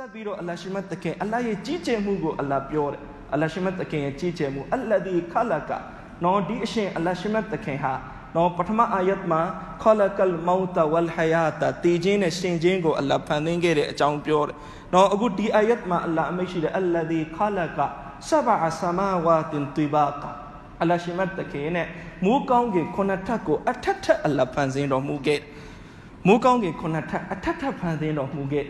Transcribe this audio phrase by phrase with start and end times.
[0.00, 3.00] ဆက်ပြီးတော့အလ္လာဟ်ရှိမတ်တခင်အလ္လာဟ်ရဲ့ကြီးကျယ်မှုကိုအလ္လာဟ်ပြောတယ်
[3.32, 5.70] အလ္လာဟ်ရှိမတ်တခင်ရဲ့ကြီးကျယ်မှုအလ္လာဒီခလက
[6.24, 7.92] နော်ဒီအရှင်အလ္လာဟ်ရှိမတ်တခင်ဟာ
[8.36, 9.40] နော်ပထမအာယတ်မှာ
[9.82, 14.54] ခလကလ်မောတဝလ်ဟယာတတည်ခြင်းနဲ့ရှင်ခြင်းကိုအလ္လာဟ်ဖန်ဆင်းခဲ့တဲ့အကြောင်းပြောတယ်
[14.92, 17.78] နော်အခုဒီအာယတ်မှာအလ္လာဟ်အမိန့်ရှိတယ်အလ္လာဒီခလက
[18.28, 20.22] ဆဘအဆမာဝါတင်တိဘာက
[20.80, 21.86] အလ္လာဟ်ရှိမတ်တခင်နဲ့
[22.24, 25.40] မူးကောင်းကင်ခုနှစ်ထပ်ကိုအထက်ထက်အလ္လာဟ်ဖန်ဆင်းတော်မူခဲ့
[26.26, 28.66] မူးကောင်းကင်ခုနှစ်ထပ်အထက်ထပ်ဖန်ဆင်းတော်မူခဲ့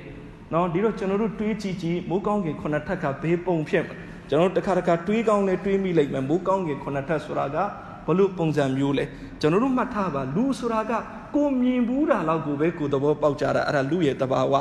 [0.53, 3.97] နော်ဒီတော့ကျွန်တော်တို့တွေးကြည့်ကြည့်မိုးကောင်းကင်ခုနှစ်ထပ်ကဘေးပုံဖြစ်မှာ
[4.29, 7.57] ကျွန်တော်တို့တစ်ခါတစ်ခါတွေးကောင်းလဲတွေးမိလိုက်မယ်မိုးကောင်းကင်ခုနှစ်ထပ်ဆိုတာက
[8.07, 9.05] ဘလို့ပုံစံမျိုးလဲ
[9.41, 10.93] ကျွန်တော်တို့မှတ်ထားပါလူဆိုတာက
[11.35, 14.55] ကိုမြင်ဘူးတာလောက်ကိုပဲကိုသဘောပေါက်ကြတာအဲ့ဒါလူရဲ့တဘာဝ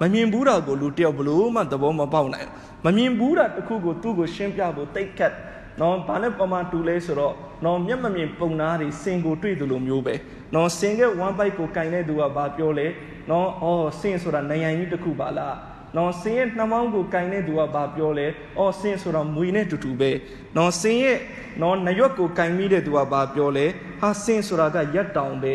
[0.00, 2.48] မမြင်ဘူးတာကိုလူတယောက်ဘလို့မှသဘောမပေါက်နိုင်
[2.84, 5.34] မမြင်ဘူးတာတခုကိုသူ့ကိုရှင်းပြဖို့တိတ်ခတ်
[5.80, 10.14] နော်ဘာနဲ့ပမာတူလဲဆိုတော့နော်မျက်မမြင်ပုံနာတွေစင်ကိုတွေ့တယ်လို့မျိုးပဲ
[10.54, 12.86] နော်စင်က1 byte ကိုကင်တဲ့သူကဘာပြောလဲ
[13.30, 15.56] နော်အော်စင်ဆိုတာနိုင်ရင်ကြီးတစ်ခုပါလား
[15.96, 18.26] နော်စင်ရဲ့နှမောင်းကိုကင်တဲ့သူကဘာပြောလဲ
[18.58, 20.10] အော်စင်ဆိုတာမွေနဲ့တူတူပဲ
[20.56, 21.18] နော်စင်ရဲ့
[21.62, 23.66] နော်နရွက်ကိုကင်မိတဲ့သူကဘာပြောလဲ
[24.00, 25.54] ဟာစင်ဆိုတာကရက်တောင်ပဲ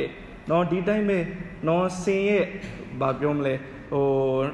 [0.50, 1.20] နော်ဒီတိုင်းပဲ
[1.68, 2.46] နော်စင်ရဲ့
[3.00, 3.54] ဘာပြောမလဲ
[3.92, 4.06] ဟို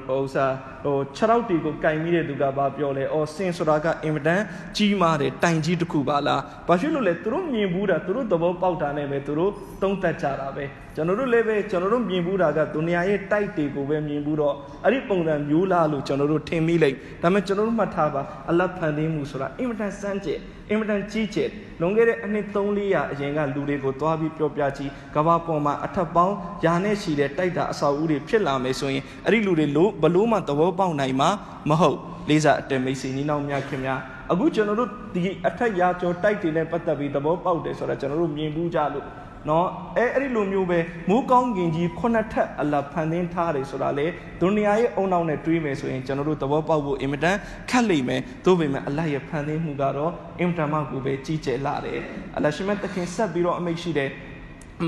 [0.07, 4.41] ဟိုဥစားဟို6ရောက်တီကိုကင်မိတဲ့သူကဘာပြောလဲအော်စင်ဆိုတာကအင်မတန်
[4.77, 21.49] ကြီးမားတယ်တိုင်ကြီးတစ်ခုပါလားဘာဖြစ်လို့လဲသူတို့မြင်ဘူးတာသူတို့သဘောပေါက်တာနဲ့ပဲသူတို့သုံးသပ်ကြတာပဲကျွန်တော်တို့လည်းပဲကျွန်တော်တို့မြင်ဘူးတာကဒုနီယာရဲ့တိုက်တွေကိုပဲမြင်ဘူးတော့အဲ့ဒီပုံစံမျိုးလားလို့ကျွန်တော်တို့ထင်မိလိုက်ဒါပေမဲ့ကျွန်တော်တို့မှတ်ထားပါအလတ်ဖန်သိမှုဆိုတာအင်မတန်စမ်းကြယ်အင်မတန်ကြီးကျယ်
[21.81, 31.29] လွန်ခဲ့တဲ့အနှစ်3-400အရင်ကလူတွေကိုသွားပြီးပြောပြကြည့်ကဘာပေါ်မှာအထက်ပေါင်းယာနဲ့ရှိတဲ့တိုက်တာအဆောက်အဦတွေဖြစ်လာမယ်ဆိုရင်အဲ့ဒီလူတွေလို့ဘလို့မှသဘောပေါက်နိုင်မှာ
[31.69, 31.97] မဟုတ်
[32.29, 33.99] လေးစားအတမိတ်စီနီးနောက်များခင်များ
[34.31, 39.05] အခုကျွန်တော်တို့ဒီအထက်ရာကျော်တိုက်တွေနဲ့ပတ်သက်ပြီးသဘောပေါက်တယ်ဆိုတော့ကျွန်တော်တို့မြင်ဘူးကြလို့
[39.49, 44.05] နော်အဲအဲ့ဒီလိုမျိုးပဲမိုးကောင်းကင်ကြီးခုနှစ်ထပ်အလဖန်သင်းထားတယ်ဆိုတာလေ
[44.41, 47.37] ဒုနီယာရဲ့အုံနောက်နဲ့တွေးမယ်ဆိုရင်ကျွန်တော်တို့သဘောပေါက်ဖို့အင်မတန်
[47.69, 51.99] ခက်လိမ့်မယ်သို့ပေမဲ့အလရဲ့ဖန်သင်းမှုကတော့အင်မတန်မှကိုပဲကြီးကျယ်လာတယ်
[52.37, 54.09] အလရှိမတ်တခင်ဆက်ပြီးတော့အမိတ်ရှိတယ်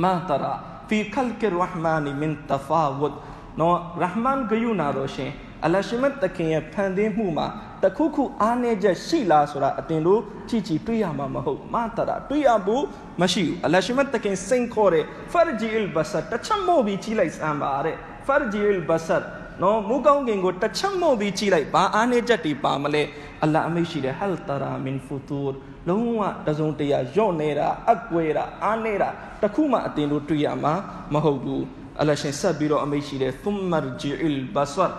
[0.03, 0.53] မာတရာ
[0.87, 3.17] ဖီခလ်ကရ်ရဟ်မာနီမင်တဖာဝတ်
[3.59, 5.31] နော်ရဟ်မန်ဂယုနာတော့ရှင်
[5.65, 7.47] အလရှိမတ်တခင်ရဲ့ဖန်သင်းမှုမှာ
[7.83, 12.83] တခုခုအားနည်းချက်ရှိလားဆိုတာအတင်တို့ကြည့်ကြည့်တွေ့ရမှာမဟုတ်မာတရာတွေ့ရဘူး
[13.21, 17.95] မရှိဘူးအလရှိမတ်တခင်စိန်ခေါ်တဲ့ဖာဂျီအလ်ဘဆတ်တချက်မို့ပြီးကြီးလိုက်စမ်းပါတဲ့
[18.27, 19.25] ဖာဂျီအလ်ဘဆတ်
[19.61, 23.03] နော်မူကောင်းကင်ကိုတစ်ချက်မို့ပြီးကြီးလိုက်ဘာအားနည်းချက်တွေပါမလဲ
[23.43, 25.41] အလ္လာအမိတ်ရှိတယ်ဟယ်တရာမင်ဖူတူ
[25.89, 29.09] လုံးဝတစုံတရာညော့နေတာအကွဲတာအားနေတာ
[29.41, 30.73] တခုမှအတင်တို့တွေ့ရမှာ
[31.13, 31.63] မဟုတ်ဘူး
[31.99, 34.91] အလ္လာရှင်ဆက်ပြီးတော့အမိတ်ရှိတယ် thumma rji'il basar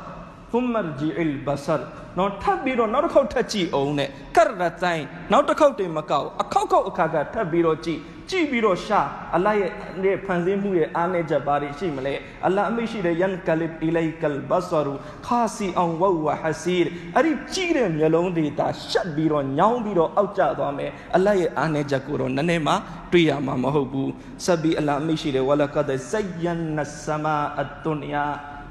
[0.53, 1.81] thumma rji'il basar
[2.19, 8.01] နော်ထပ်ပြီးတော့နောက်တစ်ခေါက်ထပ်ကြည့်အောင်နဲ့ကရရတိုင်းနောက်တစ်ခေါက်တည်းမကောက်အခေါက်ခေါက်အခါကထပ်ပြီးတော့ကြည့်
[8.31, 9.01] ကြည့်ပြီးတော့ရှာ
[9.35, 9.59] အလ္လာဟ်
[10.05, 12.15] ရဲ့ဖန်ဆင်းမှုရဲ့အားနည်းချက်ဘာတွေရှိမလဲ
[12.47, 14.95] အလ္လာဟ်အမိရှိတဲ့ယန်ကလစ်အီလိုက်ကလ်ဘဆရူ
[15.27, 16.83] ခါစီအောင်ဝဝဟစီရ
[17.17, 22.75] အဲ့ဒီကြည့်တဲ့မျိုးလုံးတွေဒါရှက်ပြီးတော့ညောင်းပြီးတော့အောက်ကျသွားမယ်အလ္လာဟ်ရဲ့အားနည်းချက်ကိုတော့နည်းနည်းမှ
[23.13, 24.11] တွေ့ရမှာမဟုတ်ဘူး
[24.45, 26.13] ဆက်ပြီးအလ္လာဟ်အမိရှိတယ်ဝလကဒဇ
[26.43, 28.25] ယန်နဆမာအတ်ဒုနီယာ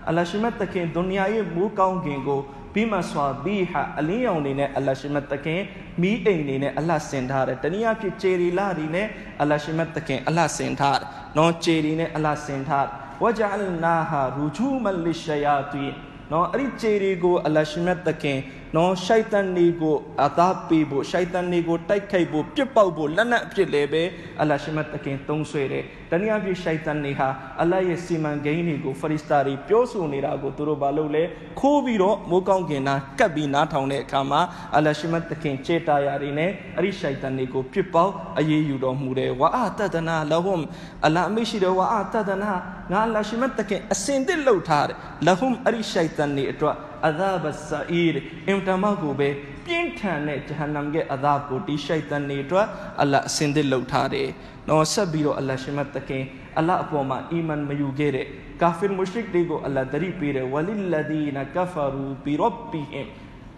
[0.07, 2.41] အလ္လာဟ်ရှိမတ်တခင်ဒုနီယာရဲ့မိုးကောင်းကင်ကို
[2.77, 5.61] ပြီးမှဆွာဘီဟာအလင်းရောင်နေနဲ့အလရှိမတ်တခင်
[6.01, 9.07] မီးအိမ်နေနဲ့အလဆင်ထားတယ်တနည်းအားဖြင့်ဂျေရီလာဒီနဲ့
[9.41, 11.07] အလရှိမတ်တခင်အလဆင်ထားတယ်
[11.38, 12.93] နော်ဂျေရီနဲ့အလဆင်ထားတယ်
[13.23, 15.85] ဝဂျအလနာဟာရူဂျူမလရှယာတီ
[16.31, 18.39] နော်အဲ့ဒီဂျေရီကိုအလရှိမတ်တခင်
[18.75, 19.95] နော်ရှိုက်တန်နေကို
[20.25, 24.03] အသာပေးဖို့ရှိုက်တန်နေကိုတိုက်ခိုက်ဖို့ပြစ်ပေါက်ဖို့လက်နက်အဖြစ်လည်းပဲ
[24.41, 27.29] အလရှိမတ်တခင်သုံးဆွဲတယ်တနည်းအားဖြင့်ရှိုက်တန်နေဟာ
[27.61, 31.23] အလရဲ့စီမံကိန်းတွေကိုဖရီစတာတွေပြောဆိုနေတာကိုသူတို့ဘာလို့လဲ
[31.59, 34.41] ခိုးပြီးတော့မိုးကောင်းကင်နာကပ်ပြီးနားထောင်တဲ့အခါမှာ
[34.75, 40.63] အလရှိမတ်တခင်ကျေတာယာတွေနဲ့အဲ့ဒီရှိုက်တန်တွေကိုပြစ်ပေါက်အရေးယူတော်မူတယ်ဝါအတဒနာလဟွမ်
[41.06, 42.51] အလအမိရှိတယ်ဝါအတဒနာ
[42.91, 48.15] ငါအလရှိမတ်တခင်အစင်တစ်လှုပ်ထားတယ်လဟွမ်အဲ့ဒီရှိုက်တန်တွေအတွက် အသာဘဆာအီရ
[48.47, 49.29] အင်တမကိုပဲ
[49.65, 52.67] ပြင်းထန်တဲ့ဂျဟန္နမ်ရဲ့အသာကိုဒီရှိုက်တန်တွေအတွက်
[53.01, 54.29] အလအစင်တစ်လှုပ်ထားတယ်
[54.69, 56.23] နော်ဆက်ပြီးတော့အလရှိမတ်တခင်
[56.59, 58.27] အလအပေါ်မှာအီမန်မယူခဲ့တဲ့
[58.61, 63.07] ကာဖီမုရှရစ်တွေကိုအလသတိပေးတယ်ဝလီလဒီနကဖရူဘီရော့ဘီဟင်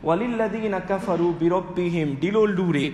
[0.07, 2.85] ဝလီလဒီနကဖရူဘီရော့ဘီဟင်ဒီလိုလူတွေ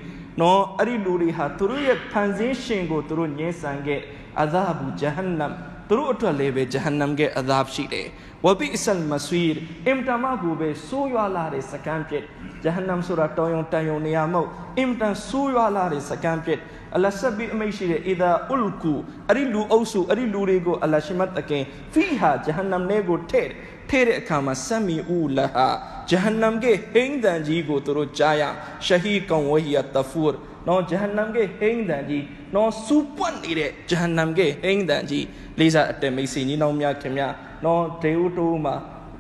[0.42, 4.02] နော်အဲ့ဒီလူတွေဟာသူတို့ရဲ့ဖန်ဆင်းရှင်ကိုသူတို့ညှင်းဆန်ခဲ့
[4.42, 5.54] အသာဘူဂျဟန္နမ်
[5.90, 8.08] သူတို့အတွက်လည်းပဲဂျဟန္နမ်ရဲ့အသာရှိတယ်
[8.46, 9.56] ဝဘီအဆလ်မဆွီရ်
[9.88, 12.24] အင်တမကိုပဲဆိုးရွာလာတဲ့စကံပြစ်
[12.64, 16.60] ဂျဟန္နမ်ဆိုတာတောင်းယုံတန်ယုံနေရာမဟုတ်အင်တန်ဆိုးရွာလာတဲ့စကံပြစ်
[16.96, 18.94] အလဆဘီအမိရှိတဲ့အီဒါအုလ်ကူ
[19.30, 23.48] အဲ့ဒီလူအုပ်စုအဲ့ဒီလူတွေကိုအလရှိမတ်တကင်ဖီဟာဂျဟန္နမ်နဲ့ကိုထဲ့
[23.90, 25.68] ထဲ့တဲ့အခါမှာဆမီဦးလဟာ
[26.10, 28.44] ဂျဟန္နမ်ကဟိန်းတန်ကြီးကိုသူတို့ကြားရ
[28.86, 30.36] ရှဟီကောင်ဝဟီယတဖူရ်
[30.68, 32.24] နော်ဂျဟန္နမ်ကဟိန်းတန်ကြီး
[32.56, 35.26] နော်စူပွတ်နေတဲ့ဂျဟန္နမ်ကဟိန်းတန်ကြီး
[35.60, 37.34] လေးစားအတမိတ်စီညီနောင်များခင်များ
[37.66, 38.76] နော်ဒေဝတိုးမှာ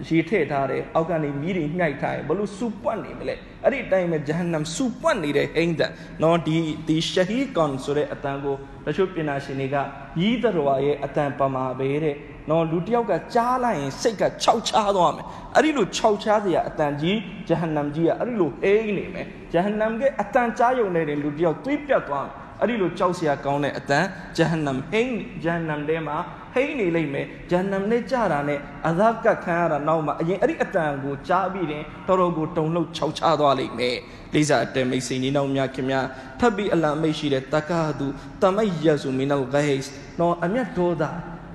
[0.08, 5.92] ရေထည့်ထားတယ်အောက်ကနေမြည်တွေညှိုက်ထားတယ်ဘလို့စူပွတ်နေမလဲအဲ့ဒီအတိုင်းပဲဂျဟန္နမ်စူပွတ်နေတဲ့ဟိန်းတန်
[6.24, 6.58] နော်ဒီ
[6.88, 8.56] ဒီရှဟီကွန်ဆိုတဲ့အတန်ကို
[8.86, 9.76] တချို့ပညာရှင်တွေက
[10.20, 12.16] ရီးတော်ရဲ့အတန်ပမာပဲတဲ့
[12.50, 15.26] နော်လူတယောက်ကကြားလိုက်ရင်စိတ်ကခြောက်ချားသွားမယ်
[15.56, 24.06] အဲ့ဒီလိုခြောက်ချားစရာအတန်ကြီးဂျဟန္နမ်ကြီးကအဲ့ဒီလိုဟိန်းနေမယ်ဂျဟန္နမ်ကအတန်ကြားယုံနေတဲ့လူတယောက်တွေးပြတ်သွားမယ် အဲ့ဒီလိုကြောက်စရာကောင်းတဲ့အတန်
[24.38, 26.18] ဂျဟန္နမ်ဟိန်းဂျဟန္နမ်ထဲမှာ
[26.54, 33.98] ဟိန်းနေလိမ့်မယ်ဂျဟန္နမ်နဲ့ကြတာနဲ့အသာကတ်ခံရတာနောက်မှာအရင်အဲ့ဒီအတန်ကိုကြားပြီးရင်တော်တော်ကိုတုံလှုပ်ခြောက်ချသွားလိမ့်မယ်
[34.34, 36.06] လေးစားအတဲမိတ်စိန်နေနောက်များခင်များ
[36.40, 38.08] ထပ်ပြီးအလံမိတ်ရှိတဲ့တကားသူ
[38.42, 39.84] တမိတ်ရဆူမီနောဂိတ်
[40.20, 41.04] နော်အမျက်ဒေါသ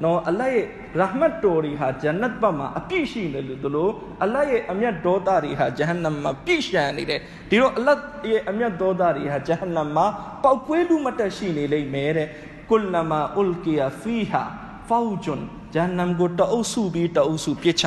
[0.04, 0.66] နော်အလတ်ရဲ့
[0.98, 3.92] ရဟမတ်တော်တွေဟာဂျန်နတ်ဘက်မှာအပြည့်ရှိနေလို့တို့
[4.24, 7.20] အလတ်ရဲ့အမျက်ဒေါသတွေဟာဂျဟန္နမ်မှာပြည့်ရှံနေတယ်
[7.50, 8.00] ဒီတော့အလတ်
[8.30, 10.06] ရဲ့အမျက်ဒေါသတွေဟာဂျဟန္နမ်မှာ
[10.42, 12.28] ပေါက်ကွဲလူမတက်ရှိနေလိမ့်မယ်တဲ့
[12.70, 14.42] ကုလနာဥလ်ကီယာဖီဟာ
[14.88, 15.42] ဖောက်ဂျွန်
[15.74, 17.84] ဂျဟန္နမ်ကိုတအုပ်စုပြီးတအုပ်စုပြစ်ချ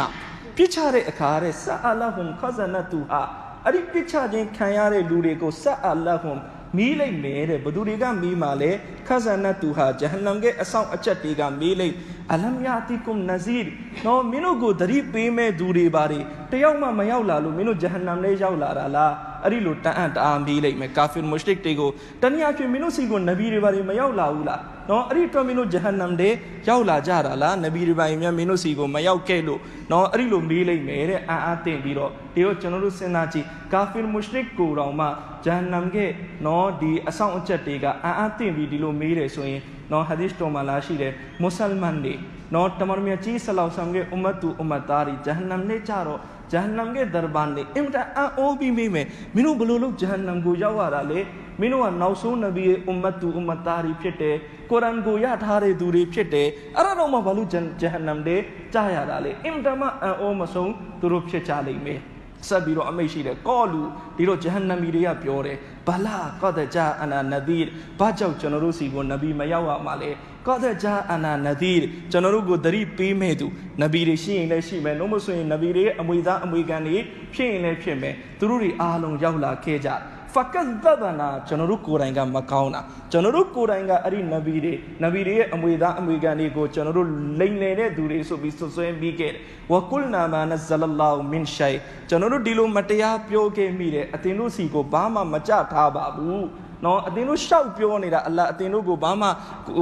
[0.55, 3.21] ပြစ်ချတဲ့အခါတဲ့ဆာအလာဟွမ်ခဇနတူဟာ
[3.65, 6.39] အဲ့ဒီပြစ်ချခြင်းခံရတဲ့လူတွေကိုဆာအလာဟွမ်
[6.77, 8.71] မီးလိုက်မယ်တဲ့ဘသူတွေကမီးမှာလဲ
[9.07, 11.95] ခဇနတူဟာဂျဟန္နမ်ရဲ့အဆောင်အချက်တွေကမီးလိုက်
[12.31, 13.67] အလမ်ယာတီကုမ်နဇီရ်
[14.05, 16.19] နော်မင်းတို့ကိုသတိပေးမဲ့သူတွေပါတွေ
[16.51, 21.91] တယောက်မှမရောက်လာလို့မင်းတို့ဂျဟန္နမ်လေးရောက်လာတာလား အဲ့ဒီလိုတန်အံ့တအားမီးလိုက်မယ်ကာဖီမုရှရစ်တွေကို
[22.21, 26.29] တနည်းအားဖြင့်မင်းတို့စီကိုနဗီတွေပါတွေမရောက်လာဘူးလားနော်အဲ့ဒီတော့မင်းတို့ဂျဟန္နမ်တွေ
[26.67, 29.59] ရောက်လာကြတာလားနဗီတွေပါရင်များမင်းတို့စီကိုမရောက်ခဲ့လို့
[29.91, 35.07] နော်အဲ့ဒီလိုမီးလိုက်မယ်တဲ့အံ့အားတင်ပြီးတော့ဒီတော့ကျွန်တော်တို့စဉ်းစားကြည့်ကာဖီမုရှရစ်ကိုတောင်မှ
[35.45, 35.97] ဂျဟန္နမ်က
[36.45, 39.61] နော်ဒီအဆောင်အချက်တွေကအံ့အားတင်ပြီးဒီလိုမေးတယ်ဆိုရင်
[39.91, 42.13] နော်ဟာဒီစ်တော်မှာလာရှိတယ်မွတ်ဆလမန်တွေ
[42.53, 46.19] နော်တမန်တော်မြတ်ကြီးဆလောက်ဆမ်ရဲ့အွမတ်တူအွမတ်သားတွေဂျဟန္နမ်နဲ့ကြတော့
[46.51, 51.19] ဂျဟန္နမ်ရဲ့ဒရဘန်နေအင်မတန်အံ့ဩပြီးမိမယ်မင်းတို့ဘယ်လိုလုပ်ဂျဟန္နမ်ကိုရောက်ရတာလဲ
[51.59, 54.35] မင်းတို့ကနောက်ဆုံးနဗီရဲ့အွမတ်တူအွမတ်သားတွေဖြစ်တယ်
[54.69, 56.47] ကုရ်အာန်ကိုရထားတဲ့သူတွေဖြစ်တယ်
[56.77, 57.57] အဲ့ဒါတော့မှဘာလို့ဂျ
[57.93, 58.37] ဟန္နမ်တွေ
[58.73, 61.99] ကြားရတာလဲအင်မတန်မှအံ့ဩမဆုံးသူတို့ဖြစ်ကြလိမ့်မယ်
[62.47, 63.81] ဆက်ပြီးတော့အမိတ်ရှိတယ်ကောလူ
[64.17, 65.57] ဒီတော့ဂျဟန္နမီတွေကပြောတယ်
[65.87, 67.59] ဘလာကောဒဂျာအနာနဒီ
[67.99, 70.11] ဘာကြောင့်ကျွန်တော်တို့စီကိုနဗီမရောက်ရမှာလဲ
[70.47, 71.73] ကောဒဂျာအနာနဒီ
[72.11, 73.47] ကျွန်တော်တို့ကိုသတိပေးမဲ့သူ
[73.81, 76.97] နဗီတွေရှိရင်လည်းရှိမယ်လို့မဆိုရင်နဗီတွေရဲ့အမွေသားအမွေခံတွေ
[77.33, 79.89] ဖြစ်ရင်လည်းဖြစ်မယ်သူတို့တွေအားလုံးရောက်လာခဲ့ကြ
[80.33, 82.81] ဖကတ်ဒဘနာကျွန်တော်တို့ကိုယ်တိုင်ကမကောင်းတာ
[83.11, 87.07] ကျွန်တော်တို့ကိုယ်တိုင်ကအဲ့ဒီနဗီတွေနဗီတွေရဲ့အမွေသားအမွေခံတွေကိုကျွန်တော်တို့
[87.39, 89.41] လိမ်လည်တဲ့သူတွေဆိုပြီးဆွဆွဲပြီးခဲ့တယ်
[89.71, 91.77] ဝကုလနာမာနဇလလောမင်ရှိုင်
[92.09, 96.43] ကျွန်တော်တို့ဒီလိုမတရားပြောခဲ့မိတယ်အတင်တို့စီကိုဘာမှမကြထားပါဘူး
[96.85, 99.27] နော်အတင်းတို့ရှောက်ပြောနေတာအလ္လာဟ်အတင်းတို့ကိုဘာမှ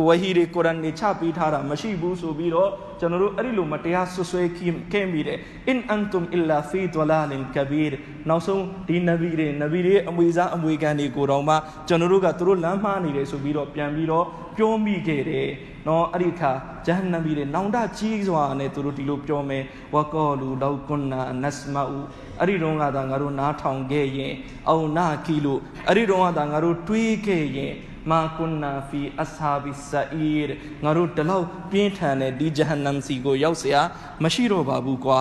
[0.08, 2.70] ဝဟီတွေကုရ်အာန်တွေချပေးထားတာမရှိဘူးဆိုပြီးတော့
[3.00, 4.44] ကျွန်တော်တို့အဲ့ဒီလိုမတရားဆွဆွဲ
[4.92, 7.94] ခဲ့မိတယ်အင်အန်တုမ်အီလာဖီဒလာလင်ကဘီရ
[8.30, 11.56] နောက်ဆုံးဒီနဗီတွေနဗီတွေအမွေစားအမွေခံတွေကိုတော့မှ
[11.88, 14.26] ကျွန်တော်တို့ကသူတို့လမ်းမှားနေတယ်ဆိုပြီးတော့ပြန်ပြီးတော့
[14.58, 15.50] ပြောမိခဲ့တယ်
[15.87, 16.51] နော်အဲ့ဒီခါ
[16.87, 19.63] ဂျဟန္နမီတွေနောင်တကြီးစွာနဲ့သူတို့ဒီလိုပြောမယ်
[19.95, 22.05] ဝကောလူလောက်ကွန်နာနစမာဦး
[22.41, 24.33] အဲ့ဒီတော့ကသာငါတို့နားထောင်ခဲ့ရင်
[24.69, 27.75] အောင်နာခီလို့အဲ့ဒီတော့ကသာငါတို့တွေးခဲ့ရင်
[28.11, 30.51] မာကွန်နာဖီအဆာဘီဆာအီရ
[30.85, 33.77] ငါတို့တလောက်ပြင်းထန်တဲ့ဒီဂျဟန္နမ်စီကိုရောက်เสีย
[34.23, 35.21] မရှိတော့ပါဘူးကွာ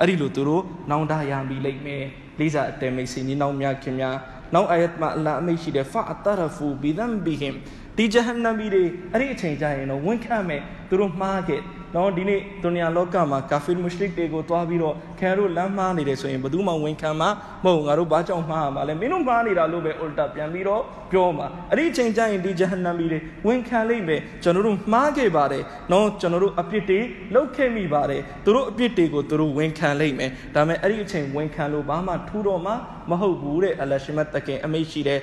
[0.00, 2.04] အဲ့ဒီလိုသူတို့နောင်တရံပြီးလိမ့်မယ်
[2.38, 4.16] လေးစားအတဲမိတ်ဆွေနီးနောက်များခင်များ
[4.54, 7.54] နောက်အာယတ်မှာအလ္လာဟ်အမိတ်ရှိတယ်ဖာအတရဖူဘီဒမ်ဘီဟင်
[7.97, 8.83] ဒီဂျဟန္နမီတွေ
[9.13, 11.61] အဲ့ဒီအချိန်ကျရင်တော့ဝန်ခံမယ်သူတို့မှားခဲ့
[11.95, 17.29] နော်ဒီနေ့ဒုနီယာလောကမှာကာဖီမုရှရစ်တွေကိုတွားပြီးတော့ခင်ဗျားတို့လမ်းမှားနေတယ်ဆိုရင်ဘယ်သူမှဝန်ခံမှာ
[17.63, 26.99] မဟုတ်ငါတို့ဘာကြောင့်မှားမှာလဲမင်းတို့မှားနေတာလို့ပဲအူလ်တာပြန်ပြီးတော့ပြောမှာအဲ့ဒီအချိန်ကျရင်ဒီဂျဟန္နမီတွေဝန်ခံလိမ့်မယ်ကျွန်တော်တို့မှားခဲ့ပါတယ်နော်ကျွန်တော်တို့အပြစ်တွေ
[27.35, 32.73] လုပ်ခဲ့မိပါတယ်သူတို့အပြစ်တွေကိုသူတို့ဝန်ခံလိမ့်မယ်ဒါပေမဲ့အဲ့ဒီအချိန်ဝန်ခံလို့ဘာမှထူတော့မှ
[33.09, 35.19] မဟုတ်ဘူးတဲ့အလရှိမတ်တကင်အမိတ်ရှိတယ်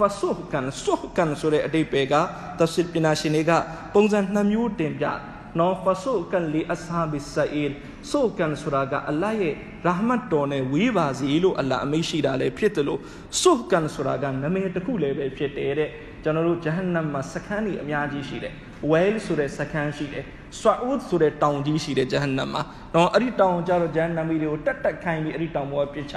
[0.00, 2.14] ဖာဆုဟကန် fasuhkan suhkan ဆိုတဲ့အတိတ်ပဲက
[2.58, 3.52] တဖ်ဆီပညာရှင်တွေက
[3.94, 5.06] ပုံစံနှမျိုးတင်ပြ
[5.58, 7.70] နော် fasuhkan li ashabis sa'ir
[8.10, 9.54] ဆုကန်ဆိုတာကအလ္လာဟ်ရဲ့
[9.86, 13.00] ရာဟမတ်တော်နဲ့ဝေးပါစေလို့အလ္လာဟ်အမိန့်ရှိတာလည်းဖြစ်တယ်လို့
[13.42, 15.90] ဆုကန်ဆိုတာကနာမည်တစ်ခုလည်းပဲဖြစ်တယ်တဲ့
[16.24, 18.52] ကျွန်တော်တို့ဂျဟန္နမ်မှာစခန်းကြီးအများကြီးရှိတယ်
[18.90, 20.24] ဝဲလ်ဆိုတဲ့စခန်းရှိတယ်
[20.60, 22.62] ဆွာဦးဆိုတဲ့တောင်ကြီးရှိတယ်ဂျဟန္နမ်မှာ
[22.94, 26.16] နော်အဲ့ဒီတောင်ကျတော့ဂျဟန္နမီတွေကိုတက်တက်ခိုင်းပြီးအဲ့ဒီတောင်ပေါ်ပြစ်ချ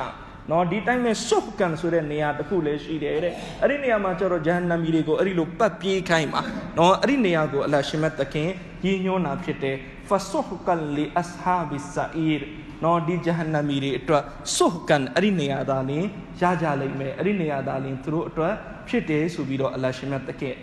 [0.51, 6.41] နော်ဒီတိုင်းမဲ့ဆုတ်ကန်ဆိုတဲ့နေရာတစ်ခုလည်းရှိတယ်တဲ့အဲ့ဒီနေရာမှာကျတော့ဂျဟန္နမီတွေကိုအဲ့ဒီလိုပတ်ပြေးခိုင်းပါ
[6.77, 8.49] နော်အဲ့ဒီနေရာကိုအလ္လာဟ်ရှင်မတ်တခင်
[8.85, 12.43] ရည်ညွှန်းတာဖြစ်တယ်ဖဆုဟ်ကန်လီအစ်ဟာဘီဆာအီရ်
[12.83, 14.23] နော်ဒီဂျဟန္နမီတွေအတွက်
[14.55, 16.07] ဆုဟ်ကန်အဲ့ဒီနေရာသားလင်း
[16.41, 18.53] ရကြလိမ့်မယ်အဲ့ဒီနေရာသားလင်းသူတို့အတွက်
[18.87, 20.55] ဖြစ်တယ်ဆိုပြီးတော့အလ္လာဟ်ရှင်မတ်တခင်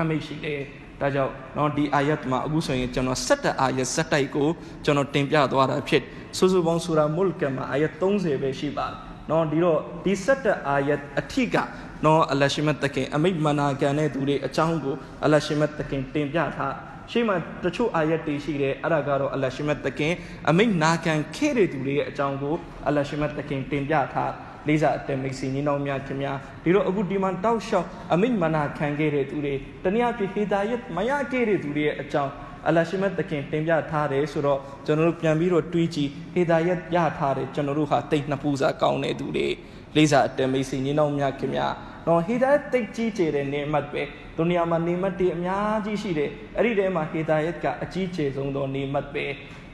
[0.00, 0.60] အမိတ်ရှိတယ်
[1.00, 4.48] ဒါကြောင့်နော်ဒီအာယတ်မှာအခုဆိုရင်ကျွန်တော်7အာယတ်7တိုက်ကို
[4.84, 6.02] ကျွန်တော်တင်ပြသွားတာဖြစ်
[6.38, 11.56] စုစုပေါင်းဆူရာမုလ်ကမှာအာယတ်30ပဲရှိပါတယ် နော်ဒီတော့ဒီဆက်တအာယတ်အထိက
[12.04, 14.94] နော်အလရှိမတ်တခင်အမိတ်မနာကန်တဲ့သူတွေအကြောင်းကို
[15.24, 16.74] အလရှိမတ်တခင်တင်ပြထား
[17.10, 20.12] ရှေ့မှာတချို့အာယတ်တွေရှိတယ်အဲ့ဒါကတော့အလရှိမတ်တခင်
[20.48, 22.54] အမိန့်နာခံခဲ့တဲ့သူတွေရဲ့အကြောင်းကို
[22.88, 24.32] အလရှိမတ်တခင်တင်ပြထား
[24.68, 29.54] လေးစားအတမိတ်စီညီနောင်များခင်များဒီတော့အခုဒီမှာတောက်လျှောက်အမိန့်မနာခံခဲ့တဲ့သူတွေ
[29.84, 32.32] တနည်းအားဖြင့်ဟေဒါယတ်မရခဲ့တဲ့သူတွေရဲ့အကြောင်း
[32.66, 39.48] အလရှိမတ်တခင်တင်ပြထားတယ်ဆိုတော့ကျွန်တော်တို့ပြန်ပြီးတော့တွေးကြည့်ဟေဒါယတ်ရထားတယ်ကျွန်တော်တို့ဟာတိတ်နှစ်ပူစာကောင်းတဲ့သူတွေ
[39.96, 41.72] လေးစားအတမိတ်စီညီနောင်များခင်များ
[42.06, 44.02] နော်ဟေဒါယတ်တိတ်ကြီးကျယ်တဲ့နေမတ်ပဲ
[44.36, 49.24] ဒုနီယာမှာနေမတ်တွေအများကြီးရှိတယ်အဲ့ဒီထဲမှာဟေဒါယတ်ကအကြီးကျယ်ဆုံးသောနေမတ်ပဲ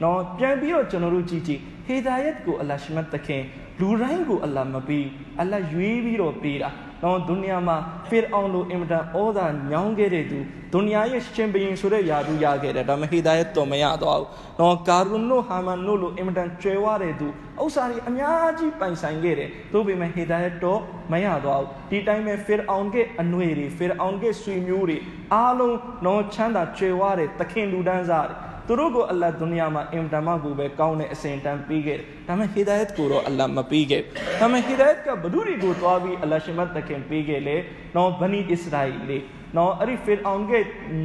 [0.03, 3.43] နော်ပြန်ပြီးတော့ကျွန်တော်တို့ကြည့်ကြည့်ဟေဒါယတ်ကိုအလရှိမတ်တခင်
[3.79, 5.05] လူတိုင်းကိုအလ္လာဟ်မပေး
[5.39, 6.69] အလ္လာဟ်ရွေးပြီးတော့ပေးတာ
[7.03, 7.77] နော်ဒုနီယာမှာ
[8.09, 10.39] ဖီရအောင်လိုအင်မတန်ဩဇာညောင်းခဲ့တဲ့သူ
[10.73, 14.27] ဒုနီယာရဲ့ရှင်ဘရင်ဆိုတဲ့ယာဒူရခဲ့တယ်ဒါမှဟေဒါယတ်တော်မရတော့ဘူး
[14.59, 17.27] နော်ကာရုန်နိုဟာမန်နိုလိုအင်မတန်ကျွဲဝတဲ့သူ
[17.63, 20.79] ဥစ္စာတွေအများကြီးပိုင်ဆိုင်ခဲ့တယ်သို့ပေမဲ့ဟေဒါယတ်တော်
[21.11, 24.97] မရတော့ဘူးဒီတိုင်းပဲဖီရအောင်ရဲ့အနှွေတွေဖီရအောင်ရဲ့ဆွေမျိုးတွေ
[25.33, 28.35] အားလုံးနော်ချမ်းသာကျွဲဝတဲ့သခင်လူဒန်းစားတွေ
[28.67, 34.01] သူတို့ကိုအလ္လာဟ်ဒုနီယာမှာအင်တမကိုပဲကောင်းတဲ့အစဉ်တန်းပေးခဲ့တယ်။ဒါပေမဲ့ဟီဒါယတ်ကိုတော့အလ္လာဟ်မပေးခဲ့။
[34.41, 37.55] ဒါပေမဲ့ဟီဒါယတ်ကဘဒူတွေကိုသွားပြီးအလ္လာဟ်ရှင်မတ်တခင်ပေးခဲ့လေ။
[37.95, 39.17] နော်ဗနီအစ္စရာအီလေ။
[39.57, 40.51] နော်အဲ့ဒီဖီအောင်က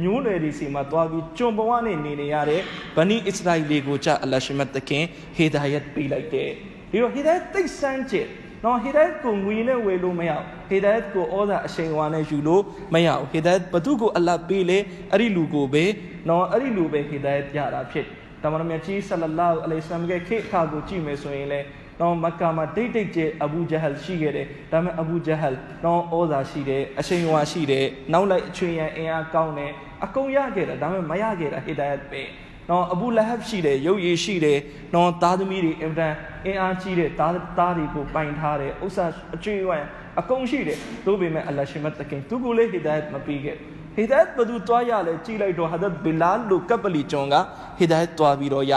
[0.03, 2.61] ညိုးနယ်ဒီစီမှာသွားပြီးကျွံဘဝနဲ့နေနေရတဲ့
[2.97, 5.03] ဗနီအစ္စရာအီလေးကိုကြအလ္လာဟ်ရှင်မတ်တခင်
[5.37, 6.49] ဟီဒါယတ်ပေးလိုက်တယ်။
[6.91, 8.27] ဒီတော့ဟီဒါယတ်သိစမ်းချစ်
[8.63, 12.63] နော်ဟီဒါယတ်ကိုငွေနဲ့ဝယ်လို့မရဘူးဟီဒါယတ်ကိုဩဇာအရှိန်အဝါနဲ့ယူလို့
[12.93, 14.77] မရဘူးဟီဒါယတ်ဘသူကိုအလ္လာဟ်ပေးလေ
[15.11, 15.85] အဲ့ဒီလူကိုပဲ
[16.29, 18.05] နော်အဲ့ဒီလူပဲဟီဒါယတ်ရတာဖြစ်
[18.43, 21.59] တမန်တော်မြတ်ကြီးဆလလာဟူအလိုင်ဆလမ်ရဲ့ခေတ်အခါကိုကြည့်မယ်ဆိုရင်လေ
[21.99, 29.71] နော်မက္ကာမှာတိတ်တိတ်ကျအဘူဂျဟလ်ရှိခဲ့တယ်ဒါပေမဲ့အဘူဂျဟလ်နော်ဩဇာရှိတယ်အရှိန်အဝါရှိတယ်နောက်လိုက်အချွေရန်အင်အားကောင်းတယ်
[30.05, 32.21] အကုန်ရခဲ့တယ်ဒါပေမဲ့မရခဲ့တာဟီဒါယတ်ပဲ
[32.71, 34.59] နော်အဘူလဟပ်ရှိတယ်ရုပ်ရည်ရှိတယ်
[34.95, 36.13] နော်သားသမီးတွေအင်တန်
[36.45, 39.87] အင်အားကြီးတဲ့သားသားတွေကိုပိုင်ထားတယ်ဥစ္စာအကျွေးဝမ်း
[40.19, 43.55] အကုန်ရှိတယ်သို့ပေမဲ့အလ္လာဟ်ရှင်မတ်တခင်သူကိုလည်းဟီဒါယတ်မပေးခဲ့
[43.95, 47.35] ဟီဒါယတ်ဘသူတွားရလဲကြည်လိုက်တော့ဟာဒတ်ဘီလာလူကပ်ပလီကျွန်းက
[47.77, 48.73] ဟီဒါယတ်တွားပြီးတော့ရ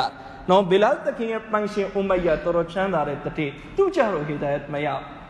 [0.51, 3.47] နော်ဘီလာတခင်ရဲ့ပိုင်ရှင်အူမယတော်တော်ချမ်းသာတဲ့တတိ
[3.77, 4.89] သူကြတော့ဟီဒါယတ်မရ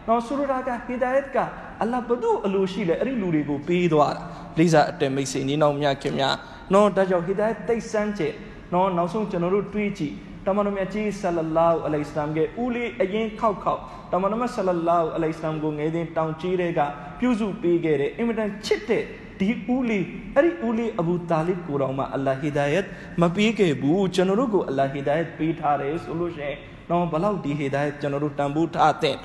[0.08, 1.38] နော်ဆူရတာကဟီဒါယတ်က
[1.82, 4.22] အလ္လာဟ်ဘသူအလိုရှိလဲအဲ့ဒီလူတွေကိုပေးသွားတာ
[4.58, 6.36] လိစာအတဲမိတ်ဆွေညီနောင်များခင်များ
[6.72, 8.34] နော်ဒါကြောင့်ဟီဒါယတ်တိတ်ဆန်းကျက်
[8.72, 10.14] နော်နောက်ဆုံးကျွန်တော်တို့တွေးကြည့်
[10.46, 13.80] တမန်တော်မြတ်ကြီးဆလလာဟူအလိုင်စလမ်ရဲ့ဦးလေးအရင်ခောက်ခောက်
[14.12, 16.80] တမန်တော်မြတ်ဆလလာဟူအလိုင်စလမ်ကိုငယ်စဉ်တောင်ကြီးတဲ့က
[17.20, 19.04] ပြုစုပေးခဲ့တဲ့အင်မတန်ချစ်တဲ့
[19.40, 20.04] ဒီဦးလေး
[20.36, 22.86] အဲ့ဒီဦးလေးအဘူတာလစ်ကိုတော်မှာအလ္လာဟ်ဟီဒါယတ်
[23.20, 26.56] မပေးခဲ့ဘူးကျွန်တော်တို့ကိုအလ္လာဟ်ဟီဒါယတ်ပေးထားတယ်ဆိုလို့ရှိရင်
[26.90, 29.16] တော့ဘလောက်ဒီဟီဒါယတ်ကျွန်တော်တို့တန်ဖိုးထားတဲ့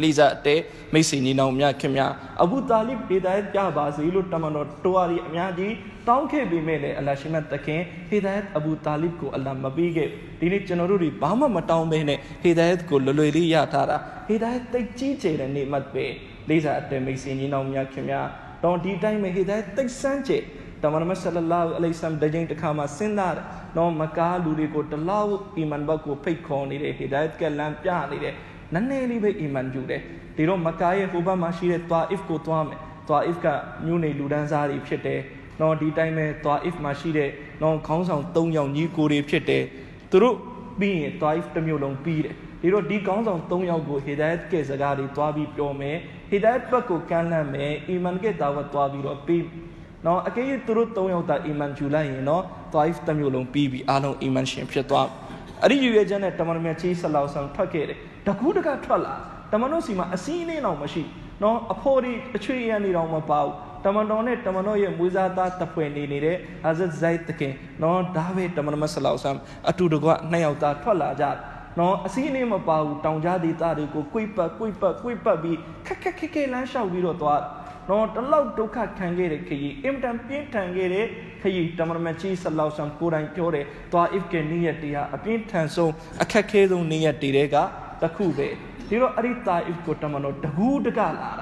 [0.00, 0.60] လေးစားတဲ့
[0.92, 5.74] မိတ်ဆွေညီနောင်များခင်များအဘူတာလစ်ဟီဒါယတ်ပြပါစေလို့တမန်တော်တော်ရီအများကြီး
[6.08, 10.08] တောင်းခဲ့ပေမဲ့လည်းအလ္လာရှိမတ်တခင်ဟေဒါယတ်အဘူတာလစ်ကိုအလ္လာမပေးခဲ့
[10.40, 13.96] ဒီနေ့ကျွန်တော်တို့တွေဘာမှမတောင်းဘဲနဲ့ဟေဒါယတ်ကိုလွယ်လွယ်လေးရထားတာ
[14.28, 16.06] ဟေဒါယတ်တိတ်ကြီးကျယ်တဲ့နေမတ်ပဲ
[16.48, 18.26] လေးစားအတဲမိတ်ဆွေညီနောင်များခင်များ
[18.64, 20.42] တော့ဒီတိုင်းမှာဟေဒါယတ်တိတ်ဆန်းကျယ်
[20.82, 23.44] တမန်တော်ဆလလာအလိဆမ်ဒကြိန်တခါမှာစဉ်းစားတယ်
[23.76, 28.34] နော်မကားလူတွေကိုတလောက်အီမန်ဘတ်ကိုဖိတ်ခေါ်နေတဲ့ဟေဒါယတ်ကလမ်းပြနေတယ်
[28.74, 30.02] နည်းနည်းလေးပဲအီမန်ယူတယ်
[30.36, 33.46] ဒီတော့မကားရဲ့ဟိုဘက်မှာရှိတဲ့တွာအစ်ကိုတွားမယ်တွာအစ်က
[33.84, 35.20] မြို့နေလူဒန်းစားတွေဖြစ်တယ်
[35.60, 37.30] နော်ဒီတိုင်းပဲတွာအစ်မှာရှိတဲ့
[37.62, 39.64] နော်ခေါင်းဆောင်၃ယောက်ညီကိုတွေဖြစ်တယ်
[40.10, 40.36] သူတို့
[40.78, 45.96] ပြီးရင်တွာအစ်တစ်မျိုးလုံးပြီးတယ်ဒီတော့ဒီကောင်းဆောင်၃ယောက်ကိုဟေဒါယတ်ကဲစကားတွေတွားပြီးပြောမယ်
[46.30, 49.44] ဟေဒါယတ်ဘက်ကိုကမ်းလှမ်းမယ်အီမန်ကဲဒါဝတ်တွားပြီးတော့ပြီး
[50.06, 55.08] နော်အကယ်၍သူတို့၃ယောက်သာအီမန်ယူလိုက်ရင်နော်တွာအစ်တစ်မျိုးလုံးပြီးပြီးအားလုံးအီမန်ရှင်ဖြစ်သွား
[55.62, 59.14] အဲ့ဒီယူရချက်နဲ့တမန်တော်မြတ်ကြီးဆလောက်ဆမ်ထွက်ခဲ့တယ်တကူးတကထွက်လာ
[59.52, 61.02] တမန်တော်စီမှာအစည်းအင်းတော့မရှိ
[61.42, 63.54] နော်အဖို့ဒီအချွေရန်နေတော့မပါဘူး
[63.84, 69.36] တမန်တော်နဲ့တမန်တော်ရဲ့မွေးစားသားတပွဲနေနေတဲ့အာဇတ်ဇိုက်တခင်နော်ဒါပဲတမန်တော်မဆလောက်ဆမ်
[69.70, 71.24] အတူတကွနှစ်ယောက်သားထွက်လာကြ
[71.78, 77.40] နော်အစည်းအင်းမပါဘူးတောင်ကြားဒေသတွေကိုကွိပတ်ကွိပတ်ကွိပတ်ပြီးခက်ခက်ခက်ခက်လမ်းလျှောက်ပြီးတော့သွား
[77.90, 81.06] နော်တလောက်ဒုက္ခခံခဲ့တဲ့ခရီးအင်တန်ပြင်းထန်ခဲ့တဲ့
[81.42, 87.56] ခရီးတမန်တော်ကြီးဆလောက်ဆမ်ကိုယ်တိုင်ပြောတယ်သွားအစ်ကနီးရတရားအပြင်းထန်ဆုံးအခက်ခဲဆုံးနေ့ရက်တွေက
[88.02, 88.48] တခုပဲ
[88.88, 91.41] ဒီတော့အဲ့ဒီတာအစ်ကိုတမန်တော်တကူးတကလာတ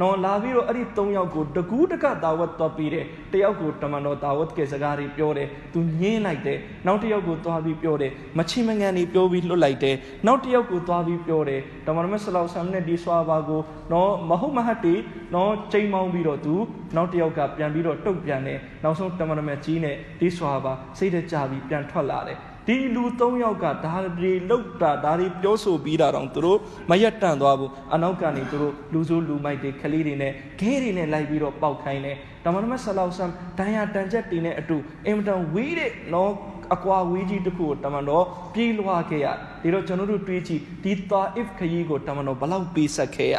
[0.00, 13.60] နော်လာပြီးတော့အဲ့ဒီ၃ယောက်ကိုတကူးတကတာဝတ်တော့ပြီးတယ်တယောက်ကိုတမန်တော်တာဝတ်ကစကားတွေပြောတယ်သူညင်းလိုက်တယ်နောက်တစ်ယောက်ကိုသွားပြီးပြောတယ်မချိမငန်တွေပြောပြီးလွတ်လိုက်တယ်နောက်တစ်ယောက်ကိုသွားပြီးပြောတယ်တမန်တော်မြတ်ဆလောဆမ်နဲ့ဒီဆွာဘာကို
[13.92, 14.94] နော်မဟုတ်မဟတ်တီ
[15.34, 16.54] နော်ချိန်မောင်းပြီးတော့သူ
[16.96, 26.58] နောက်တစ်ယောက်ကပြန်ပြီးတော့တုတ်ပြန်တယ်နောက်ဆုံးတမန်တော်မြတ်ကြီးနဲ့ဒီဆွာဘာစိတ်တကြပြီးပြန်ထွက်လာတယ် ဒီလူ၃ယောက်ကဒါတွေလောက်တာဒါတွေပြောဆိုပြီးတာတော့သူတို့
[26.90, 36.32] မရက်တန့်သွားဘူးအနောက်ကနေသူတို့လူစိုးလူမိုက်တွေကလေးတွေနဲ့ခဲတွေနဲ့လိုက်ပြီးတော့ပေါက်ခိုင်းတယ်တမန်တော်ဆလောက်ဆမ်ဒိုင်ယာတန်ချက်တင်တဲ့အတူအင်မတန်ဝေးတဲ့နော်
[36.74, 39.26] အကွာဝေးကြီးတစ်ခုကိုတမန်တော်ပြေးလွှားခဲ့ရ
[39.62, 43.36] ဒီတော့ကျွန်တော်တို့တွေးကြည့်ဒီတာအစ်ခရီးကိုတမန်တော်ဘလောက်ပေးဆက်ခဲ့ရ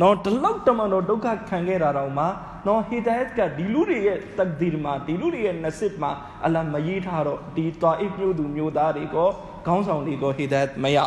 [0.00, 2.24] နော်ဒီလောက်တမန်တော်ဒုက္ခခံခဲ့တာတော့မှ
[2.66, 6.10] နော်ဟီဒါယတ်ကဒီလူတွေရဲ့တက်ဒီမှာဒီလူတွေရဲ့နစစ်မှာ
[6.44, 9.28] အလ္လာဟ်မရေးထားတော့ဒီတွာအိမျိုးသူမျိုးသားတွေကို
[9.66, 10.98] ခေါင်းဆောင်တွေကိုဟီဒါယတ်မရ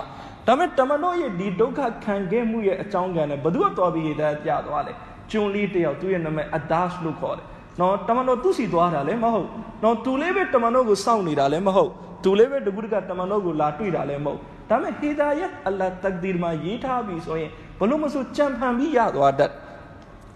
[0.47, 4.93] ဒါမဲ့တမန်တော်ရဲ့ဒီဒုက္ခခံခဲ့မှုရဲ့အကြောင်းကလည်းဘသူကတော်ပြီးဟီဒါယတ်ပြသွားလဲ
[5.31, 7.45] ကျွန်းလေးတယောက်သူ့ရဲ့နာမည်အဒါရှ်လို့ခေါ်တယ်
[7.79, 9.47] နော်တမန်တော်သူ့စီသွားတာလည်းမဟုတ်
[9.83, 11.91] နော်သူလေးပဲတမန်တော်ကိုစောင့်နေတာလည်းမဟုတ်
[12.23, 19.51] သူလေးပဲတကူတကတမန်တော်ကိုလာတွေ့တာလည်းမဟုတ် ဒါမဲ့ဟီဒါယတ်အလ္လာဟ်တက်ဒီမှာရေးထားပြီဆိုရင်ဘလို့မဆိုကြံဖန်ပြီးရသွားတတ်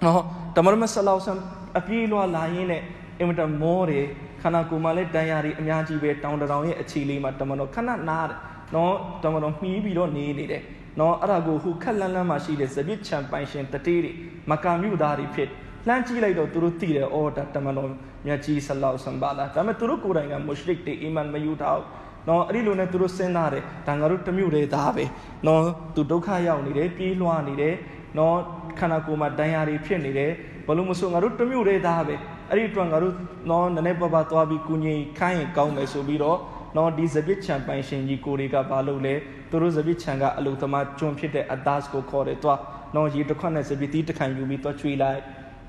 [0.04, 0.22] နော်
[0.56, 1.40] တမန်တော်ဆလောဆမ်
[1.78, 2.82] အပြေးလွှာလာရင်းနဲ့
[3.20, 4.06] အင်မတန်မောတယ်
[4.42, 8.38] ခန္ဓာကိုယ်မှာလည်းတန်ရာတွေအများကြီးပဲတောင်တောင်ရဲ့အခြေလေးမှာတမန်တော်ခဏနားတယ်
[8.76, 10.64] နော်တမန်တော်မှီးပြီးတော့နေနေတယ်
[11.00, 14.12] နော်အဲ့ဒါကိုဟိုခက်လန်းလန်းမှာရှိတဲ့ဇဘစ်ချန်ပိုင်ရှင်တတေးတွေ
[14.52, 15.50] မကာမြို့သားတွေဖြစ်
[15.88, 17.90] လှမ်းကြည့်လိုက်တော့သူတို့သိတယ်အော်ဒါတမန်တော်
[18.26, 21.88] မြတ်ကြီးဆလောဆမ်ဘာလာဒါပေမဲ့သူတို့ကိုယ်တိုင်ကမုရှရစ်တွေအီမန်မယူထားဘူး
[22.28, 25.06] နော်အဲ့ဒီလိုနဲ့သူတို့စဉ်းစားတယ်ဒါငါတို့တမျိုးတည်းသားပဲ
[25.48, 25.64] နော်
[25.96, 27.76] သူဒုက္ခရောက်နေတယ်ပြေးလွှားနေတယ်
[28.18, 28.36] နော်
[28.80, 30.32] ခန္ဓာကိုယ်မှာဒဏ်ရာတွေဖြစ်နေတယ်
[30.68, 32.16] ဘလို့မဆိုငါတို့တမျိုးတည်းသားပဲ
[32.50, 33.14] အဲ့ဒီအတွက်ငါတို့
[33.50, 36.40] နော်နည်းနည်းပါးပါးသွားပြီးကုငိခိုင်းရင်ကောင်းမယ်ဆိုပြီးတော့
[36.78, 39.16] နော်ဒီဇဘစ်ချန်ပိုင်ရှင်ကြီးကိုတွေကဘာလုပ်လဲ
[39.50, 42.60] သူတို့ဇဘစ်ချန်ကအလုသမားကျွန်းဖြစ်တဲ့အဒါစ်ကိုခေါ်တယ်တွား
[42.96, 45.20] နော်ရေတစ်ခွက်နဲ့ဇဘစ်တီးတစ်ခိုင်ယူပြီးတွားချွေးလိုက်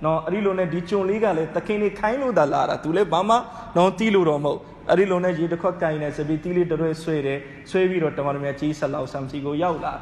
[0.04, 3.36] နော်အဲ့ဒီလိုနဲ့ဒီကျွန်းလေးကလည်းတခင်လေးခိုင်းလို့သာလာတာသူလည်းဘာမှ
[3.76, 4.58] နော်တီးလို့တော့မဟုတ်
[4.90, 7.38] အဲ့ဒီလိုနဲ့ရေတစ်ခွက်ကင်နဲ့ဇဘီတီးလေးတွဲဆွဲတယ်
[7.70, 9.94] ဆွဲပြီးတော့တမန်တော်မြတ်ကြီးဆလောက်ဆမ်စီကိုရောက်လာ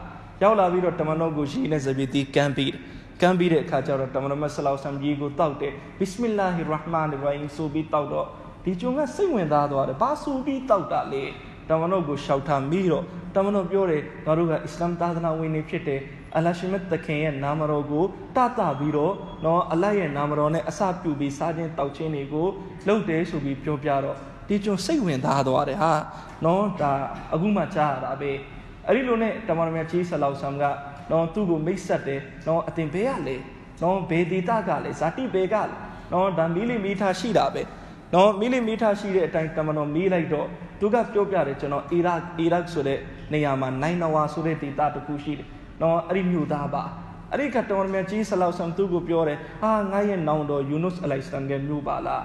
[0.42, 2.72] ရောက်လာပြီးတော့တမန်တော်ကိုရှိနဲ့ဇဘီတီးကမ်းပြီး
[3.20, 8.26] ကမ်းပြီးတဲ့အခါကျတော့တမန်တော်မြတ်ဆလောက်ဆမ်ကြီးကိုတောက်တယ်ဘစ်မင်လာဟီရဟ်မာန်ရဟီမ်ဆိုပြီးတောက်တော့
[8.64, 11.24] ဒီကျုံကစိတ်ဝင်စားသွားတယ်ဘာဆိုပြီးတောက်တာလဲ
[11.68, 16.00] တမန်တော်ကိုရှောက်ထားပြီးတော့ တမန်တော်ပြောတယ်ငါတို့ကအစ္စလာမ်သာသနာဝင်နေဖြစ်တယ်
[16.36, 18.04] အလရှိမတ်တခင်ရဲ့နာမတော်ကို
[18.36, 22.48] တတပြီးတော့နော်အလတ်ရဲ့နာမတော်နဲ့အစပြုပြီးစားခြင်းတောက်ခြင်းတွေကို
[22.88, 24.16] လုပ်တယ်ဆိုပြီးပြောပြတော့
[24.48, 25.92] ဒီကျွန်စိတ်ဝင်စားသွားတယ်ဟာ
[26.44, 26.92] နော်ဒါ
[27.32, 28.30] အခုမှကြားရတာပဲ
[28.86, 30.64] အဲ့ဒီလိုနဲ့တမန်တော်မြတ်ကြီးဆလောက်ဆမ်က
[31.10, 33.36] နော်သူ့ကိုမိတ်ဆက်တယ်နော်အတင်ဘဲရလေ
[33.82, 35.76] နော်ဘေဒီတာကလေဇာတိဘေကလေ
[36.12, 37.62] နော်ဒါမီလီမီတာရှိတာပဲ
[38.14, 40.46] နော်မီလီမီတာရှိတဲ့အတိုင်းတမန်တော်မီးလိုက်တော့
[40.80, 42.98] သူကပြောပြတယ်ကျွန်တော်အီရတ်အီရတ်ဆိုတဲ့
[43.32, 45.48] နေရာမှာနိုင်နဝါဆိုတဲ့ဒေသတစ်ခုရှိတယ်
[45.82, 46.84] နော်အဲ့ဒီမြို့သားပါ
[47.30, 52.24] အဲ့ဒီကတမန်တော်မြတ်ကြီးဆလောက်ဆမ်သူ့ကိုပြောတယ်ဟာငါရဲ့နောင်တော်ယူနုစ်အလိုင်စလမ်ရဲ့မြို့ပါလား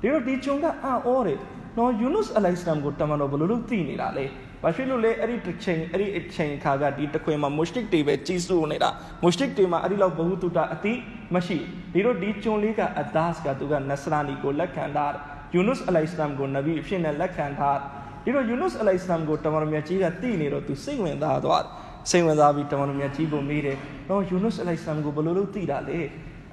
[0.00, 1.38] ဒီတော့ဒီချုံကအံ့ဩတယ်
[1.78, 4.24] နော်ယူနုစ်အလိုင်စလမ်ကိုတမန်တော်ဘယ်လိုလုပ်သိနေတာလဲ
[4.62, 8.90] ဘာဖြစ်လို့လဲအဲ့ဒီတစ်ချိန်အဲ့ဒီအချိန်ခါကဒီတခွင်မှာမုရှတစ်တွေပဲကြီးစိုးနေတာ
[9.22, 10.94] မုရှတစ်တွေမှာအဲ့ဒီလောက်ဘ ഹു တုတအတိ
[11.34, 11.58] မရှိ
[11.92, 15.20] ဒီတော့ဒီကျွန်လေးကအဒါစ်ကသူကနဆရာနီကိုလက်ခံထားတယ်
[15.54, 17.78] ယူနုစ်အလိုင်စလမ်ကိုနဗီအဖြစ်နဲ့လက်ခံထား
[18.24, 21.70] ဒီတော့ယူနုစ်အလိုင်စလမ်ကိုတမန်တော်မြတ်ကြီးကသိနေတော့သူစိတ်ဝင်စားသွားတယ်
[22.10, 23.76] စိတ်ဝင်စားပြီးတမန်တော်မြတ်ကြီးကိုမေးတယ်
[24.08, 26.00] နော်ယူနုစ်အလိုင်စလမ်ကိုဘယ်လိုလုပ်သိတာလဲ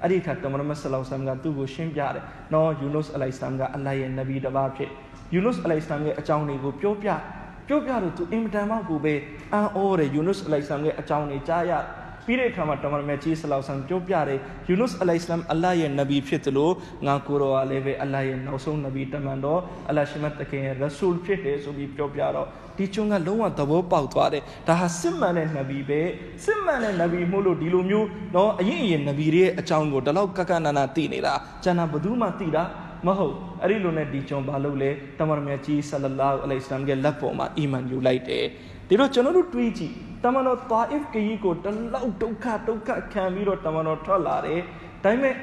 [0.02, 4.90] အဲ့ဒီခါတမန်တော်မြတ်ဆလောဆမ်ကသူ့ကိုရှင်းပြတယ်နော်ယူနုစ်အလိုင်စလမ်ကအလ္လာဟ်ရဲ့နဗီတစ်ပါးဖြစ်
[5.34, 7.08] ယူနုစ်အလိုင်စလမ်ရဲ့အကြောင်းတွေကိုပြောပြ
[7.68, 9.14] ပြောပြတော့သူအင်မတန်မှကိုပဲ
[9.52, 11.72] အံ့ဩတယ်ယူနုစ်အလိုင်စလမ်ရဲ့အကြောင်းတွေကြားရ
[12.26, 16.74] ပြီးတဲ့အခါမှာတမန်တော်မြတ်ကြီးဆလောက်ဆန်ပြောပြတယ်ယူနုစ်အလိုင်စလမ်အလ္လာဟ်ရဲ့နဗီဖြစ်တယ်လို့
[17.06, 26.00] ငါကိုရောကလည်းပဲအလ္လာဟ်ရဲ့နောက်ဆုံးနဗီတမန်တော်အလ္လာဟ်ရှိမတ်တခင်ရဲ့ရဆူလ်ဖြစ်တယ်ဆိုပြီးပြောပြတော့ဒီကျွန်းကလုံးဝသဘောပေါက်သွားတယ်ဒါဟာစစ်မှန်တဲ့နဗီပဲ
[26.44, 32.64] စစ်မှန်တဲ့နဗီမို့လို့ဒီလိုမျိုးနော်အရင်အရင်နဗီရဲ့အကြောင်းကိုဒီလောက်ကကနာနာသိနေတာကျန်တာဘယ်သူမှသိတာ
[33.06, 38.44] မဟုတ်အဲ့ဒီလိုနဲ့ဒီကျွန်ဘာလို့လဲတမန်တော်မြတ်ကြီးဆလလောလဟ်အလိုင်စလမ်ရဲ့လက်ပေါ်မှာအီမန်ယူလိုက်တယ်
[38.88, 39.92] ဒီတော့ကျွန်တော်တို့တွေးကြည့်
[40.24, 44.60] တမန်တော်တာအစ်ကကြီးကိုတလောက်ဒုက္ခဒုက္ခခံပြီးတော့တမန်တော်ထွက်လာတယ်
[45.04, 45.34] ဒါပေမဲ့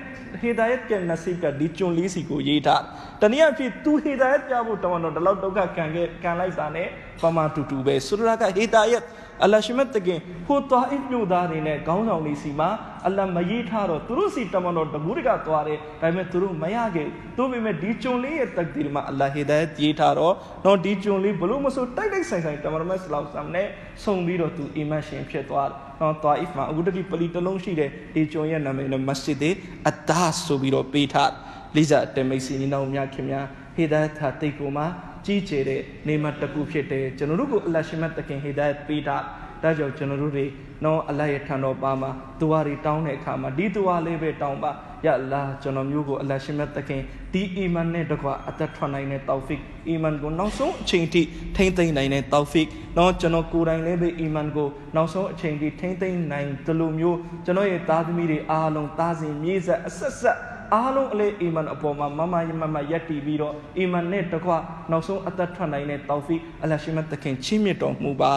[0.41, 2.83] ဟေဒါယတ်ကနစီကဒီကျွန်းလေးစီကိုရေးထား
[3.21, 6.87] တနည်းအားဖြင့်သူဟေဒါယတ်ပြဖို့တမန်တော်ဒီလောက်ဒုက္ခခံခဲ့ခံလိုက်တာနဲ့
[7.21, 9.03] ပမာတူတူပဲဆိုလိုတာကဟေဒါယတ်
[9.43, 12.69] အလရှိမတ်တကင်ဟိုတာအစ်မြို့သားတွေနဲ့ခေါင်းဆောင်တွေစီမှာ
[13.07, 20.33] အလမရေးထားတော့သူတို့စီတမန်တော်တကူတကသွားတယ်ဒါပေမဲ့သူတို့မရခဲ့သူပေမဲ့ဒီကျွန်းလေးရဲ့တက်ဒီမှာအလဟေဒါယတ်ရေးထားတော့
[20.65, 23.67] တော့ဒီကျွန်းလေးဘလို့မဆိုတိုက်တိုက်ဆိုင်ဆိုင်တမန်တော်မဆလောက်ဆမ်နဲ့
[24.03, 29.55] ဆုံပြီးတော့သူအီမန်ရှင်ဖြစ်သွားတယ်နော်တွာအစ်မှာအခုတတိပလီတလုံးရှိတဲ့ဒီကျွန်းရဲ့နာမည်နဲ့မစဂျစ်
[29.89, 31.31] အဒါဆိုပြီးတော့ပေးထား
[31.75, 33.45] လိဇာတမိတ်စီညီနောင်များခင်များ
[33.79, 34.85] ဟေဒါယတ်ဟာတိတ်ကိုမှာ
[35.25, 39.17] ကြီးကျယ်တဲ့နေမတစ်ခုဖြစ်တယ်ကျွန်တော်တို့ကိုအလရှိမတ်တခင်ဟေဒါယတ်ပေးတာ
[39.63, 40.45] ဒါကြောင့်ကျွန်တော်တို့တွေ
[40.83, 44.71] နော်အလရဲ့ထံတော်ပါမှာသူဝါတွေတောင်းတဲ့အခါမှာဒီသူဝါလေးပဲတောင်းပါ
[45.05, 47.01] ယအလာကျွန်တော်မျိုးကိုအလရှိမတ်တခင်
[47.33, 51.21] ဒီအီမန်နဲ့တကွာအသက်ထွက်နိုင်တဲ့တောက်ဖစ်အီမန်ကိုနောက်ဆုံးအချိန်ထိ
[51.55, 60.37] ထိမ့်သိမ့်နိုင်တဲ့တောက်ဖစ်နော်ကျွန်တော်ကိုယ်တိုင်လည်းပဲအီမန်ကိုနောက်ဆုံးအချိန်ထိထိမ့်သိမ့်နိုင်တယ်လို့မျိုးကျွန်တော်ရဲ့သားသမီးတွေအားလုံးသားစဉ်မြေးဆက်အဆက်ဆက်
[60.73, 64.51] အားလုံးအလေးအီမန်အပေါ်မှာမမယမမယက်တီပြီးတော့အီမန်နဲ့တကွ
[64.91, 68.33] နောက်ဆုံးအသက်ထွက်နိုင်တဲ့တောက်ဖီအလရှိမတ်သခင်ချင်းမြတ်တော်မူပါ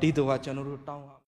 [0.00, 1.15] ဒီတော့ကျွန်တော်တို့တောင်း